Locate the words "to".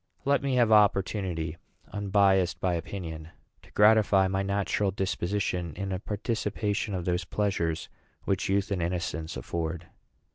3.61-3.69